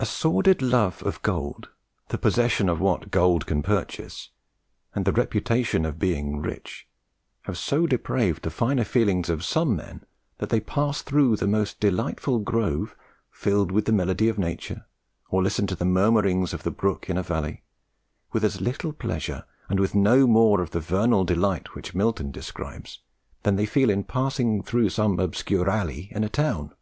A 0.00 0.04
sordid 0.04 0.60
love 0.60 1.04
of 1.04 1.22
gold, 1.22 1.68
the 2.08 2.18
possession 2.18 2.68
of 2.68 2.80
what 2.80 3.12
gold 3.12 3.46
can 3.46 3.62
purchase, 3.62 4.30
and 4.92 5.04
the 5.04 5.12
reputation 5.12 5.84
of 5.84 6.00
being 6.00 6.40
rich, 6.40 6.88
have 7.42 7.56
so 7.56 7.86
depraved 7.86 8.42
the 8.42 8.50
finer 8.50 8.82
feelings 8.82 9.30
of 9.30 9.44
some 9.44 9.76
men, 9.76 10.04
that 10.38 10.48
they 10.48 10.58
pass 10.58 11.02
through 11.02 11.36
the 11.36 11.46
most 11.46 11.78
delightful 11.78 12.40
grove, 12.40 12.96
filled 13.30 13.70
with 13.70 13.84
the 13.84 13.92
melody 13.92 14.28
of 14.28 14.36
nature, 14.36 14.84
or 15.30 15.40
listen 15.44 15.68
to 15.68 15.76
the 15.76 15.84
murmurings 15.84 16.52
of 16.52 16.64
the 16.64 16.72
brook 16.72 17.08
in 17.08 17.14
the 17.14 17.22
valley, 17.22 17.62
with 18.32 18.42
as 18.44 18.60
little 18.60 18.92
pleasure 18.92 19.44
and 19.68 19.78
with 19.78 19.94
no 19.94 20.26
more 20.26 20.60
of 20.60 20.70
the 20.72 20.80
vernal 20.80 21.22
delight 21.22 21.76
which 21.76 21.94
Milton 21.94 22.32
describes, 22.32 22.98
than 23.44 23.54
they 23.54 23.66
feel 23.66 23.90
in 23.90 24.02
passing 24.02 24.60
through 24.64 24.88
some 24.88 25.20
obscure 25.20 25.70
alley 25.70 26.08
in 26.10 26.24
a 26.24 26.28
town." 26.28 26.74